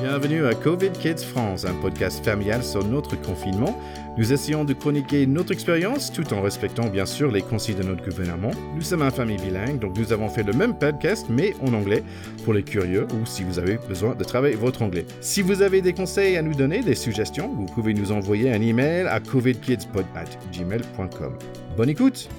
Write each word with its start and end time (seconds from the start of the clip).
Bienvenue 0.00 0.46
à 0.46 0.54
Covid 0.54 0.92
Kids 0.92 1.22
France, 1.22 1.66
un 1.66 1.74
podcast 1.74 2.24
familial 2.24 2.64
sur 2.64 2.82
notre 2.82 3.20
confinement. 3.20 3.78
Nous 4.16 4.32
essayons 4.32 4.64
de 4.64 4.72
chroniquer 4.72 5.26
notre 5.26 5.52
expérience 5.52 6.10
tout 6.10 6.32
en 6.32 6.40
respectant 6.40 6.88
bien 6.88 7.04
sûr 7.04 7.30
les 7.30 7.42
consignes 7.42 7.76
de 7.76 7.82
notre 7.82 8.02
gouvernement. 8.02 8.52
Nous 8.74 8.80
sommes 8.80 9.02
une 9.02 9.10
famille 9.10 9.36
bilingue, 9.36 9.78
donc 9.78 9.98
nous 9.98 10.10
avons 10.10 10.30
fait 10.30 10.42
le 10.42 10.54
même 10.54 10.78
podcast 10.78 11.26
mais 11.28 11.54
en 11.60 11.74
anglais 11.74 12.02
pour 12.44 12.54
les 12.54 12.62
curieux 12.62 13.06
ou 13.12 13.26
si 13.26 13.44
vous 13.44 13.58
avez 13.58 13.76
besoin 13.76 14.14
de 14.14 14.24
travailler 14.24 14.56
votre 14.56 14.80
anglais. 14.80 15.04
Si 15.20 15.42
vous 15.42 15.60
avez 15.60 15.82
des 15.82 15.92
conseils 15.92 16.38
à 16.38 16.42
nous 16.42 16.54
donner, 16.54 16.80
des 16.80 16.94
suggestions, 16.94 17.52
vous 17.54 17.66
pouvez 17.66 17.92
nous 17.92 18.10
envoyer 18.10 18.50
un 18.50 18.62
email 18.62 19.06
à 19.06 19.20
covidkidspod@gmail.com. 19.20 21.38
Bonne 21.76 21.90
écoute. 21.90 22.30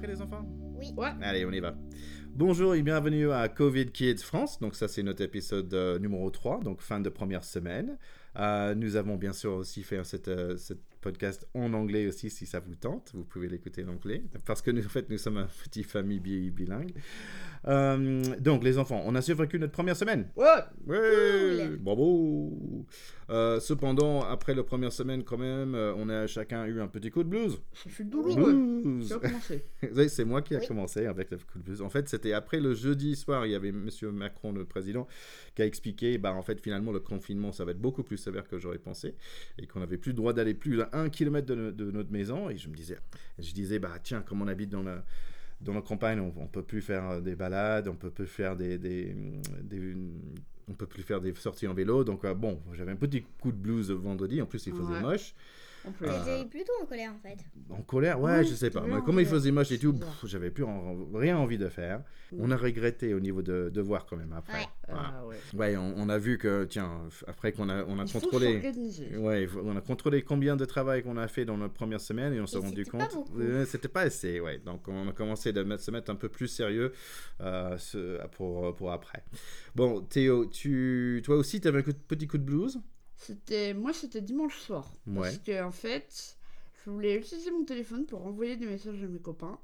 Prêts 0.00 0.08
les 0.08 0.22
enfants 0.22 0.46
Oui. 0.78 0.94
Ouais. 0.96 1.10
Allez, 1.20 1.44
on 1.44 1.50
y 1.52 1.60
va. 1.60 1.74
Bonjour 2.30 2.74
et 2.74 2.80
bienvenue 2.80 3.30
à 3.32 3.50
Covid 3.50 3.88
Kids 3.88 4.22
France. 4.22 4.58
Donc 4.58 4.74
ça 4.74 4.88
c'est 4.88 5.02
notre 5.02 5.22
épisode 5.22 5.74
euh, 5.74 5.98
numéro 5.98 6.30
3, 6.30 6.60
donc 6.60 6.80
fin 6.80 7.00
de 7.00 7.10
première 7.10 7.44
semaine. 7.44 7.98
Euh, 8.38 8.74
nous 8.74 8.96
avons 8.96 9.16
bien 9.16 9.32
sûr 9.32 9.52
aussi 9.54 9.82
fait 9.82 10.02
cette, 10.04 10.28
euh, 10.28 10.56
cette 10.56 10.78
podcast 11.00 11.48
en 11.54 11.72
anglais 11.72 12.06
aussi 12.06 12.30
si 12.30 12.46
ça 12.46 12.60
vous 12.60 12.74
tente. 12.76 13.10
Vous 13.14 13.24
pouvez 13.24 13.48
l'écouter 13.48 13.84
en 13.84 13.88
anglais 13.88 14.22
parce 14.46 14.60
que 14.62 14.70
nous, 14.70 14.84
en 14.84 14.88
fait 14.88 15.08
nous 15.10 15.18
sommes 15.18 15.38
une 15.38 15.46
petite 15.64 15.86
famille 15.86 16.20
bi- 16.20 16.50
bilingue. 16.50 16.92
Euh, 17.66 18.22
donc 18.38 18.62
les 18.64 18.78
enfants, 18.78 19.02
on 19.04 19.14
a 19.14 19.22
survécu 19.22 19.58
notre 19.58 19.72
première 19.72 19.96
semaine. 19.96 20.28
Ouais. 20.36 20.46
Ouais, 20.86 21.66
Cool. 21.68 21.76
bravo. 21.78 22.86
Euh, 23.30 23.60
cependant, 23.60 24.22
après 24.22 24.54
la 24.54 24.62
première 24.64 24.92
semaine 24.92 25.22
quand 25.24 25.38
même, 25.38 25.74
on 25.74 26.08
a 26.08 26.26
chacun 26.26 26.66
eu 26.66 26.80
un 26.80 26.88
petit 26.88 27.10
coup 27.10 27.22
de 27.24 27.28
blues. 27.28 27.60
Ça 27.72 27.90
fait 27.90 28.04
douloureux. 28.04 28.52
Blues. 28.82 29.18
C'est 30.08 30.24
moi 30.24 30.42
qui 30.42 30.54
a 30.54 30.58
Oui. 30.58 30.66
commencé 30.66 31.06
avec 31.06 31.30
le 31.30 31.38
coup 31.38 31.58
de 31.58 31.64
blues. 31.64 31.82
En 31.82 31.88
fait, 31.90 32.08
c'était 32.08 32.32
après 32.32 32.60
le 32.60 32.74
jeudi 32.74 33.16
soir, 33.16 33.46
il 33.46 33.52
y 33.52 33.54
avait 33.54 33.72
Monsieur 33.72 34.10
Macron, 34.10 34.52
le 34.52 34.64
président, 34.64 35.06
qui 35.54 35.62
a 35.62 35.66
expliqué, 35.66 36.18
bah 36.18 36.32
en 36.34 36.42
fait, 36.42 36.60
finalement, 36.60 36.92
le 36.92 37.00
confinement, 37.00 37.52
ça 37.52 37.64
va 37.64 37.70
être 37.72 37.80
beaucoup 37.80 38.02
plus 38.02 38.19
sévère 38.20 38.46
que 38.48 38.58
j'aurais 38.58 38.78
pensé, 38.78 39.14
et 39.58 39.66
qu'on 39.66 39.80
n'avait 39.80 39.98
plus 39.98 40.10
le 40.12 40.16
droit 40.16 40.32
d'aller 40.32 40.54
plus 40.54 40.80
à 40.82 40.88
un 40.92 41.08
kilomètre 41.08 41.46
de, 41.48 41.54
no- 41.56 41.70
de 41.72 41.90
notre 41.90 42.12
maison. 42.12 42.48
Et 42.50 42.56
je 42.56 42.68
me 42.68 42.74
disais, 42.76 42.98
je 43.38 43.52
disais, 43.52 43.78
bah 43.80 43.94
tiens, 44.02 44.22
comme 44.22 44.40
on 44.42 44.46
habite 44.48 44.70
dans 44.70 44.82
la 44.84 45.04
dans 45.62 45.74
la 45.74 45.82
campagne, 45.82 46.20
on, 46.20 46.32
on 46.40 46.46
peut 46.46 46.62
plus 46.62 46.80
faire 46.80 47.04
euh, 47.10 47.20
des 47.20 47.34
balades, 47.36 47.86
on 47.88 47.94
peut 47.94 48.08
plus 48.10 48.26
faire 48.26 48.56
des, 48.56 48.78
des, 48.78 49.14
des- 49.62 49.94
on 50.68 50.72
peut 50.74 50.86
plus 50.86 51.02
faire 51.02 51.20
des 51.20 51.34
sorties 51.34 51.66
en 51.66 51.74
vélo. 51.74 52.02
Donc 52.04 52.24
euh, 52.24 52.32
bon, 52.32 52.60
j'avais 52.74 52.92
un 52.92 52.96
petit 52.96 53.22
coup 53.40 53.52
de 53.52 53.58
blues 53.58 53.90
vendredi. 53.90 54.40
En 54.40 54.46
plus, 54.46 54.64
il 54.66 54.72
faisait 54.72 54.92
Ouais. 54.94 55.00
moche. 55.02 55.34
On 55.86 55.92
peut. 55.92 56.06
Ah. 56.08 56.22
J'étais 56.26 56.48
plutôt 56.48 56.72
en 56.82 56.86
colère 56.86 57.12
en 57.14 57.18
fait. 57.18 57.38
En 57.70 57.82
colère, 57.82 58.20
ouais, 58.20 58.30
Ouais, 58.38 58.44
je 58.44 58.54
sais 58.54 58.70
pas. 58.70 58.82
Mais 58.86 58.94
en 58.96 59.00
comme 59.02 59.18
il 59.20 59.26
faisait 59.26 59.50
moche 59.50 59.72
et 59.72 59.78
tout, 59.78 59.94
j'avais 60.24 60.50
plus 60.50 60.64
en- 60.64 60.96
rien 61.14 61.36
envie 61.38 61.58
de 61.58 61.68
faire. 61.68 62.02
On 62.38 62.50
a 62.52 62.56
regretté 62.56 63.12
au 63.12 63.18
niveau 63.18 63.42
de, 63.42 63.70
de 63.74 63.80
voir 63.80 64.06
quand 64.06 64.16
même 64.16 64.32
après. 64.32 64.58
Ouais. 64.58 64.66
Voilà. 64.88 65.14
Ah 65.20 65.26
ouais. 65.26 65.36
Ouais, 65.54 65.76
on, 65.76 65.94
on 65.96 66.08
a 66.08 66.18
vu 66.18 66.38
que, 66.38 66.64
tiens, 66.64 67.08
après 67.26 67.50
qu'on 67.52 67.68
a, 67.68 67.84
on 67.86 67.98
a 67.98 68.04
Il 68.04 68.12
contrôlé. 68.12 68.60
Ouais, 69.16 69.48
on 69.64 69.76
a 69.76 69.80
contrôlé 69.80 70.22
combien 70.22 70.54
de 70.56 70.64
travail 70.64 71.02
qu'on 71.02 71.16
a 71.16 71.26
fait 71.26 71.44
dans 71.44 71.56
notre 71.56 71.74
première 71.74 72.00
semaine 72.00 72.32
et 72.34 72.40
on 72.40 72.46
s'est 72.46 72.58
rendu 72.58 72.84
compte. 72.84 73.02
c'était 73.66 73.88
pas 73.88 74.02
assez, 74.02 74.38
ouais. 74.38 74.58
Donc 74.58 74.86
on 74.86 75.08
a 75.08 75.12
commencé 75.12 75.52
de 75.52 75.62
mettre- 75.62 75.82
se 75.82 75.90
mettre 75.90 76.10
un 76.12 76.14
peu 76.16 76.28
plus 76.28 76.46
sérieux 76.48 76.92
euh, 77.40 77.76
ce- 77.78 78.24
pour, 78.36 78.74
pour 78.76 78.92
après. 78.92 79.24
Bon, 79.74 80.00
Théo, 80.02 80.46
tu, 80.46 81.22
toi 81.24 81.36
aussi, 81.36 81.60
tu 81.60 81.66
avais 81.68 81.78
un 81.78 81.82
coup 81.82 81.92
petit 82.06 82.26
coup 82.28 82.38
de 82.38 82.44
blues? 82.44 82.78
C'était 83.20 83.74
moi 83.74 83.92
c'était 83.92 84.20
dimanche 84.22 84.58
soir. 84.58 84.90
Ouais. 85.06 85.20
Parce 85.20 85.38
que 85.38 85.62
en 85.62 85.70
fait, 85.70 86.36
je 86.84 86.90
voulais 86.90 87.16
utiliser 87.18 87.50
mon 87.50 87.64
téléphone 87.64 88.06
pour 88.06 88.26
envoyer 88.26 88.56
des 88.56 88.66
messages 88.66 89.02
à 89.02 89.06
mes 89.06 89.18
copains, 89.18 89.58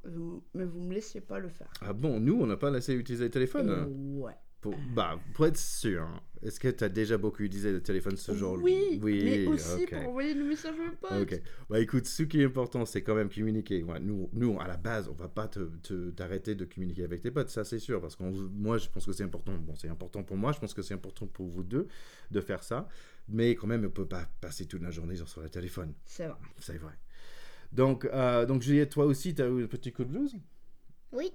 mais 0.54 0.64
vous 0.64 0.80
me 0.80 0.92
laissiez 0.94 1.22
pas 1.22 1.38
le 1.38 1.48
faire. 1.48 1.72
Ah 1.80 1.92
bon, 1.94 2.20
nous, 2.20 2.34
on 2.40 2.46
n'a 2.46 2.56
pas 2.58 2.70
laissé 2.70 2.92
utiliser 2.94 3.24
le 3.24 3.30
téléphone 3.30 3.70
Euh, 3.70 4.20
ouais. 4.20 4.34
Pour, 4.70 4.76
bah, 4.94 5.20
pour 5.34 5.46
être 5.46 5.56
sûr, 5.56 6.02
hein, 6.02 6.20
est-ce 6.42 6.58
que 6.58 6.66
tu 6.68 6.82
as 6.82 6.88
déjà 6.88 7.16
beaucoup 7.16 7.42
utilisé 7.44 7.70
le 7.70 7.80
téléphone 7.80 8.16
ce 8.16 8.34
jour 8.34 8.58
Oui, 8.60 8.98
mais 9.00 9.46
aussi 9.46 9.86
pour 9.86 9.98
envoyer 10.08 10.34
des 10.34 10.42
messages 10.42 10.74
à 10.74 10.90
mes 10.90 10.96
potes. 10.96 11.22
Ok. 11.32 11.40
Bah 11.70 11.78
écoute, 11.78 12.06
ce 12.06 12.24
qui 12.24 12.40
est 12.40 12.44
important, 12.46 12.84
c'est 12.84 13.02
quand 13.02 13.14
même 13.14 13.28
communiquer. 13.30 13.84
Ouais, 13.84 14.00
nous, 14.00 14.28
nous, 14.32 14.58
à 14.60 14.66
la 14.66 14.76
base, 14.76 15.08
on 15.08 15.12
va 15.12 15.28
pas 15.28 15.46
te, 15.46 15.60
te- 15.82 16.10
t'arrêter 16.10 16.56
de 16.56 16.64
communiquer 16.64 17.04
avec 17.04 17.20
tes 17.20 17.30
potes, 17.30 17.48
ça 17.48 17.62
c'est 17.64 17.78
sûr. 17.78 18.00
Parce 18.00 18.16
que 18.16 18.24
moi, 18.24 18.76
je 18.78 18.88
pense 18.88 19.06
que 19.06 19.12
c'est 19.12 19.22
important. 19.22 19.52
Bon, 19.54 19.76
c'est 19.76 19.88
important 19.88 20.24
pour 20.24 20.36
moi, 20.36 20.50
je 20.50 20.58
pense 20.58 20.74
que 20.74 20.82
c'est 20.82 20.94
important 20.94 21.28
pour 21.28 21.46
vous 21.46 21.62
deux 21.62 21.86
de 22.32 22.40
faire 22.40 22.64
ça. 22.64 22.88
Mais 23.28 23.54
quand 23.54 23.68
même, 23.68 23.84
on 23.84 23.90
peut 23.90 24.06
pas 24.06 24.28
passer 24.40 24.66
toute 24.66 24.82
la 24.82 24.90
journée 24.90 25.14
sur 25.14 25.40
le 25.42 25.48
téléphone. 25.48 25.94
C'est 26.06 26.26
vrai. 26.26 26.36
C'est 26.58 26.78
vrai. 26.78 26.92
Donc, 27.72 28.04
euh, 28.04 28.46
donc 28.46 28.62
Juliette, 28.62 28.90
toi 28.90 29.04
aussi, 29.06 29.32
tu 29.32 29.42
as 29.42 29.46
eu 29.46 29.62
un 29.64 29.68
petit 29.68 29.92
coup 29.92 30.02
de 30.04 30.10
blues? 30.10 30.34
Oui. 31.12 31.30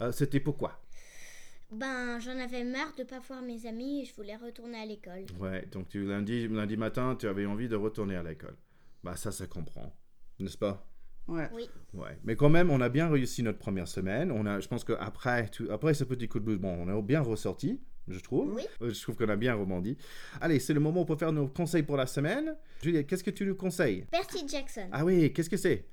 Euh, 0.00 0.10
C'était 0.10 0.40
pourquoi? 0.40 0.78
Ben 1.72 2.18
j'en 2.20 2.38
avais 2.38 2.64
marre 2.64 2.94
de 2.98 3.02
pas 3.04 3.18
voir 3.20 3.40
mes 3.42 3.66
amis 3.66 4.02
et 4.02 4.04
je 4.04 4.14
voulais 4.14 4.36
retourner 4.36 4.78
à 4.78 4.86
l'école. 4.86 5.24
Ouais, 5.40 5.66
donc 5.72 5.88
tu, 5.88 6.04
lundi, 6.04 6.46
lundi 6.48 6.76
matin, 6.76 7.16
tu 7.18 7.26
avais 7.26 7.46
envie 7.46 7.68
de 7.68 7.76
retourner 7.76 8.16
à 8.16 8.22
l'école. 8.22 8.56
Bah 9.02 9.16
ça, 9.16 9.32
ça 9.32 9.46
comprend. 9.46 9.94
N'est-ce 10.38 10.58
pas? 10.58 10.86
Ouais. 11.28 11.48
Ouais, 11.94 12.18
mais 12.24 12.36
quand 12.36 12.50
même, 12.50 12.70
on 12.70 12.80
a 12.80 12.88
bien 12.88 13.08
réussi 13.08 13.42
notre 13.42 13.58
première 13.58 13.88
semaine. 13.88 14.30
On 14.32 14.44
a, 14.44 14.60
je 14.60 14.68
pense 14.68 14.84
qu'après 14.84 15.48
après 15.70 15.94
ce 15.94 16.04
petit 16.04 16.28
coup 16.28 16.40
de 16.40 16.44
blues, 16.44 16.58
bon, 16.58 16.74
on 16.86 16.88
a 16.88 17.00
bien 17.00 17.20
ressorti, 17.20 17.80
je 18.08 18.18
trouve. 18.18 18.54
Oui. 18.54 18.64
Euh, 18.82 18.92
Je 18.92 19.00
trouve 19.00 19.16
qu'on 19.16 19.28
a 19.28 19.36
bien 19.36 19.54
rebondi. 19.54 19.96
Allez, 20.40 20.58
c'est 20.58 20.74
le 20.74 20.80
moment 20.80 21.04
pour 21.04 21.18
faire 21.18 21.32
nos 21.32 21.46
conseils 21.48 21.84
pour 21.84 21.96
la 21.96 22.06
semaine. 22.06 22.54
Juliette, 22.82 23.06
qu'est-ce 23.06 23.24
que 23.24 23.30
tu 23.30 23.46
nous 23.46 23.54
conseilles? 23.54 24.04
Percy 24.10 24.46
Jackson. 24.46 24.88
Ah 24.92 25.04
oui, 25.04 25.32
qu'est-ce 25.32 25.48
que 25.50 25.56
c'est? 25.56 25.86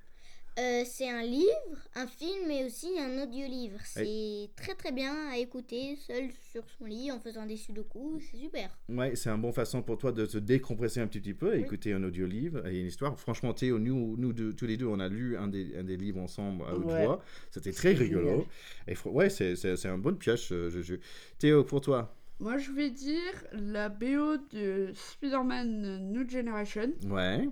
Euh, 0.59 0.83
c'est 0.85 1.07
un 1.09 1.21
livre, 1.21 1.77
un 1.95 2.05
film 2.07 2.47
mais 2.47 2.65
aussi 2.65 2.87
un 2.99 3.23
audiolivre. 3.23 3.79
C'est 3.85 4.49
très 4.57 4.75
très 4.75 4.91
bien 4.91 5.29
à 5.31 5.37
écouter 5.37 5.95
seul 5.95 6.29
sur 6.51 6.63
son 6.77 6.85
lit 6.85 7.11
en 7.11 7.19
faisant 7.19 7.45
des 7.45 7.55
sudoku. 7.55 8.19
C'est 8.19 8.37
super. 8.37 8.69
Ouais, 8.89 9.15
c'est 9.15 9.29
une 9.29 9.41
bonne 9.41 9.53
façon 9.53 9.81
pour 9.81 9.97
toi 9.97 10.11
de 10.11 10.25
te 10.25 10.37
décompresser 10.37 10.99
un 10.99 11.07
petit, 11.07 11.21
petit 11.21 11.33
peu, 11.33 11.53
Oui. 11.53 11.61
écouter 11.61 11.93
un 11.93 12.03
audiolivre 12.03 12.65
et 12.67 12.79
une 12.79 12.87
histoire. 12.87 13.17
Franchement, 13.17 13.53
Théo, 13.53 13.79
nous, 13.79 14.17
nous 14.17 14.33
deux- 14.33 14.53
tous 14.53 14.65
les 14.65 14.75
deux, 14.75 14.87
on 14.87 14.99
a 14.99 15.07
lu 15.07 15.37
un 15.37 15.47
des, 15.47 15.77
un 15.77 15.83
des 15.83 15.95
livres 15.95 16.19
ensemble 16.19 16.63
à 16.65 16.73
haute 16.75 16.85
Ouais. 16.87 17.05
voix. 17.05 17.23
C'était 17.51 17.71
très 17.71 17.93
rigolo. 17.93 18.27
génial. 18.27 18.45
Et 18.87 18.95
fr- 18.95 19.11
ouais, 19.11 19.29
c'est, 19.29 19.55
c'est, 19.55 19.77
c'est 19.77 19.87
un 19.87 19.97
bon 19.97 20.17
pioche, 20.17 20.51
euh, 20.51 20.69
je, 20.69 20.81
je- 20.81 20.95
Théo, 21.37 21.63
pour 21.63 21.79
toi 21.79 22.13
Moi 22.41 22.57
je 22.57 22.71
vais 22.71 22.89
dire 22.89 23.31
la 23.53 23.87
BO 23.87 24.37
de 24.51 24.91
Spider-Man 24.93 26.11
New 26.11 26.27
Generation, 26.29 26.91
Ouais, 27.07 27.47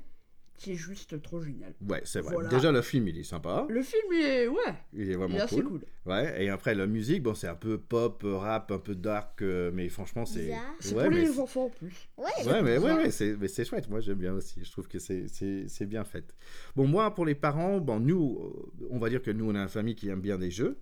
qui 0.57 0.71
est 0.71 0.75
juste 0.75 1.21
trop 1.21 1.39
génial. 1.41 1.73
ouais, 1.87 2.01
c'est 2.03 2.19
vrai. 2.19 2.33
Voilà. 2.33 2.49
Déjà, 2.49 2.71
le 2.71 2.81
film, 2.81 3.07
il 3.07 3.17
est 3.19 3.23
sympa. 3.23 3.65
Le 3.69 3.81
film 3.83 4.03
il 4.11 4.21
est 4.25 4.47
ouais, 4.47 4.55
Il 4.93 5.01
est 5.03 5.05
il 5.11 5.17
vraiment 5.17 5.37
assez 5.39 5.61
cool. 5.61 5.81
Ouais, 6.05 6.43
et 6.43 6.49
après, 6.49 6.73
la 6.73 6.87
musique, 6.87 7.21
bon, 7.23 7.35
c'est 7.35 7.47
un 7.47 7.55
peu 7.55 7.77
pop, 7.77 8.23
rap, 8.25 8.71
un 8.71 8.79
peu 8.79 8.95
dark, 8.95 9.41
euh, 9.41 9.71
mais 9.73 9.87
franchement, 9.89 10.25
c'est. 10.25 10.51
C'est 10.79 10.95
Ouais, 10.95 11.03
pour 11.03 11.13
mais 11.13 11.21
les 11.21 11.39
enfants 11.39 11.65
en 11.65 11.69
plus. 11.69 12.09
Ouais. 12.17 12.25
Ouais, 12.45 12.61
mais, 12.63 12.77
ouais, 12.79 12.93
ouais, 12.93 13.11
c'est, 13.11 13.35
mais 13.37 13.47
c'est 13.47 13.65
chouette. 13.65 13.87
Moi, 13.89 13.99
j'aime 13.99 14.17
bien 14.17 14.33
aussi. 14.33 14.63
Je 14.63 14.71
trouve 14.71 14.87
que 14.87 14.99
c'est, 14.99 15.27
c'est, 15.27 15.67
c'est 15.67 15.85
bien 15.85 16.03
fait. 16.03 16.33
Bon, 16.75 16.87
moi, 16.87 17.13
pour 17.13 17.25
les 17.25 17.35
parents, 17.35 17.79
bon, 17.79 17.99
nous, 17.99 18.39
euh, 18.81 18.87
on 18.89 18.97
va 18.99 19.09
dire 19.09 19.21
que 19.21 19.31
nous, 19.31 19.49
on 19.49 19.53
a 19.55 19.61
une 19.61 19.69
famille 19.69 19.95
qui 19.95 20.09
aime 20.09 20.21
bien 20.21 20.37
des 20.39 20.49
jeux, 20.51 20.77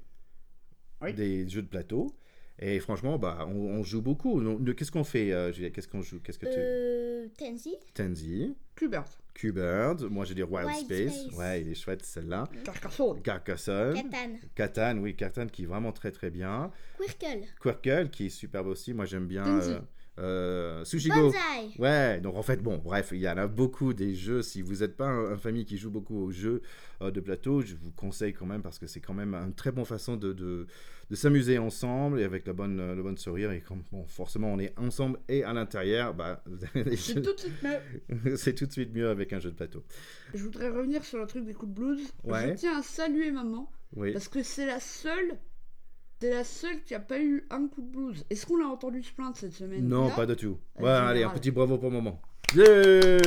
Oui. 1.02 1.14
des 1.14 1.48
jeux 1.50 1.62
de 1.64 1.68
plateau. 1.68 2.16
Et 2.60 2.80
franchement, 2.80 3.18
bah, 3.20 3.46
on, 3.50 3.54
on 3.80 3.84
joue 3.84 4.02
beaucoup. 4.02 4.42
Qu'est-ce 4.78 4.92
qu'on 4.92 5.04
fait, 5.04 5.34
euh, 5.34 5.52
Qu'est-ce 5.52 5.90
qu'on 5.90 6.02
joue? 6.02 6.22
Qu'est-ce 6.22 6.40
que 6.40 6.46
tu. 6.46 6.54
Euh, 6.58 7.28
Tenzi. 7.38 7.76
Tenzi, 7.94 8.56
Kubert, 8.76 9.04
Q-Bird, 9.36 10.02
moi, 10.10 10.24
j'ai 10.26 10.34
dit 10.34 10.44
Wild, 10.44 10.66
Wild 10.66 10.86
Space. 10.86 11.22
Space. 11.24 11.38
Ouais, 11.38 11.62
il 11.62 11.70
est 11.70 11.76
chouette, 11.76 12.04
celle-là. 12.04 12.46
Carcassonne. 12.64 13.22
Carcassonne. 13.22 13.94
Catan. 13.94 14.36
Catan, 14.56 14.98
oui, 15.00 15.16
Catan 15.16 15.48
qui 15.48 15.64
est 15.64 15.66
vraiment 15.68 15.92
très 15.92 16.12
très 16.12 16.32
bien. 16.32 16.72
Quirkle. 16.98 17.46
Quirkle 17.62 18.10
qui 18.10 18.28
est 18.28 18.30
superbe 18.30 18.68
aussi. 18.68 18.94
Moi, 18.94 19.06
j'aime 19.06 19.28
bien. 19.28 19.46
Euh, 19.46 19.80
euh, 20.20 20.84
Sushigo. 20.86 21.16
Banzai. 21.16 21.78
Ouais, 21.80 22.20
donc 22.22 22.36
en 22.36 22.42
fait, 22.44 22.62
bon, 22.62 22.78
bref, 22.78 23.10
il 23.12 23.20
y 23.20 23.30
en 23.30 23.38
a 23.38 23.48
beaucoup 23.48 23.94
des 23.94 24.16
jeux. 24.16 24.42
Si 24.42 24.62
vous 24.62 24.76
n'êtes 24.78 24.96
pas 24.96 25.08
un- 25.08 25.32
une 25.32 25.38
famille 25.38 25.66
qui 25.66 25.78
joue 25.78 25.90
beaucoup 25.92 26.18
aux 26.18 26.32
jeux 26.32 26.62
euh, 27.02 27.12
de 27.12 27.20
plateau, 27.20 27.62
je 27.62 27.76
vous 27.76 27.92
conseille 27.92 28.34
quand 28.34 28.46
même 28.46 28.62
parce 28.62 28.80
que 28.80 28.88
c'est 28.88 29.02
quand 29.02 29.14
même 29.14 29.34
une 29.36 29.54
très 29.54 29.72
bonne 29.72 29.84
façon 29.86 30.16
de, 30.16 30.32
de, 30.32 30.68
de 31.10 31.16
s'amuser 31.16 31.58
ensemble 31.58 32.22
et 32.22 32.24
avec 32.24 32.48
le 32.48 32.54
bon, 32.54 32.80
euh, 32.80 32.96
le 32.96 33.04
bon 33.04 33.18
sourire. 33.18 33.52
Et 33.52 33.60
comme 33.62 33.84
bon, 33.92 34.06
forcément, 34.06 34.54
on 34.54 34.60
est 34.60 34.74
ensemble 34.80 35.20
et 35.28 35.44
à 35.44 35.52
l'intérieur, 35.54 36.14
bah, 36.14 36.42
C'est 36.74 36.96
jeux- 37.16 37.22
tout 37.22 37.34
de 37.34 37.40
suite 37.40 37.64
mieux. 37.64 38.36
c'est 38.38 38.54
tout 38.54 38.66
de 38.66 38.72
suite 38.72 38.94
mieux 38.94 39.10
avec 39.10 39.34
un 39.34 39.40
jeu 39.40 39.52
de 39.52 39.56
plateau. 39.56 39.84
Je 40.34 40.44
voudrais 40.44 40.70
revenir 40.70 41.04
sur 41.04 41.20
le 41.20 41.28
truc 41.28 41.44
des 41.46 41.54
coups 41.54 41.74
de 41.74 41.80
blues. 41.80 42.08
Ouais. 42.24 42.52
Je 42.52 42.54
tiens 42.62 42.80
à 42.80 42.84
saluer 42.84 43.32
maman 43.32 43.70
Oui. 43.96 44.14
parce 44.14 44.30
que 44.30 44.44
c'est 44.44 44.66
la 44.66 44.80
seule, 44.80 45.38
c'est 46.20 46.32
la 46.34 46.44
seule 46.44 46.82
qui 46.84 46.96
a 46.96 47.00
pas 47.00 47.20
eu 47.20 47.46
un 47.50 47.68
coup 47.68 47.82
de 47.82 47.88
blues. 47.88 48.26
Est-ce 48.30 48.46
qu'on 48.46 48.58
l'a 48.58 48.68
entendu 48.68 49.04
se 49.04 49.14
plaindre 49.14 49.36
cette 49.38 49.54
semaine 49.54 49.88
Non, 49.88 50.10
pas 50.10 50.26
du 50.26 50.36
tout. 50.36 50.58
Ouais, 50.80 50.90
allez, 50.90 51.24
un 51.24 51.30
petit 51.30 51.52
bravo 51.52 51.78
pour 51.78 51.92
maman. 51.92 52.20
Yeah 52.56 53.20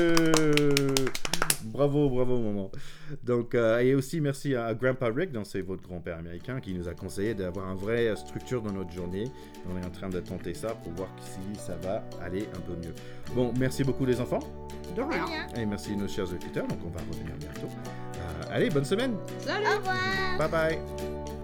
bravo, 1.78 2.08
bravo, 2.08 2.38
maman. 2.38 2.70
Donc, 3.22 3.54
euh, 3.54 3.78
et 3.78 3.94
aussi 3.94 4.20
merci 4.20 4.54
à 4.54 4.74
Grandpa 4.74 5.10
Rick, 5.14 5.32
donc 5.32 5.46
c'est 5.46 5.60
votre 5.60 5.82
grand-père 5.82 6.18
américain, 6.18 6.60
qui 6.60 6.74
nous 6.74 6.88
a 6.88 6.94
conseillé 6.94 7.34
d'avoir 7.34 7.70
une 7.70 7.78
vraie 7.78 8.14
structure 8.16 8.62
dans 8.62 8.72
notre 8.72 8.90
journée. 8.92 9.24
On 9.70 9.80
est 9.80 9.86
en 9.86 9.90
train 9.90 10.08
de 10.08 10.20
tenter 10.20 10.54
ça 10.54 10.74
pour 10.74 10.92
voir 10.92 11.08
si 11.20 11.60
ça 11.60 11.76
va 11.76 12.02
aller 12.22 12.48
un 12.54 12.60
peu 12.60 12.72
mieux. 12.72 12.94
Bon, 13.34 13.52
merci 13.58 13.84
beaucoup 13.84 14.04
les 14.04 14.20
enfants, 14.20 14.40
De 14.96 15.02
rien. 15.02 15.46
et 15.56 15.66
merci 15.66 15.96
nos 15.96 16.08
chers 16.08 16.30
auditeurs. 16.32 16.66
Donc, 16.66 16.78
on 16.84 16.90
va 16.90 17.00
revenir 17.00 17.34
bientôt. 17.38 17.68
Euh, 18.16 18.42
allez, 18.50 18.70
bonne 18.70 18.84
semaine. 18.84 19.16
Salut 19.40 19.66
Au 19.66 19.78
revoir. 19.78 20.38
Bye 20.38 20.50
bye. 20.50 21.37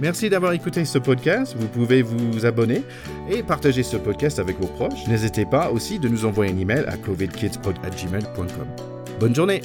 Merci 0.00 0.28
d'avoir 0.28 0.52
écouté 0.52 0.84
ce 0.84 0.98
podcast. 0.98 1.54
Vous 1.58 1.68
pouvez 1.68 2.02
vous 2.02 2.46
abonner 2.46 2.82
et 3.30 3.42
partager 3.42 3.82
ce 3.82 3.96
podcast 3.96 4.38
avec 4.38 4.58
vos 4.60 4.66
proches. 4.66 5.06
N'hésitez 5.08 5.44
pas 5.44 5.70
aussi 5.70 5.98
de 5.98 6.08
nous 6.08 6.24
envoyer 6.24 6.52
un 6.52 6.58
email 6.58 6.84
à 6.86 6.96
covidkidspod@gmail.com. 6.96 8.66
Bonne 9.20 9.34
journée. 9.34 9.62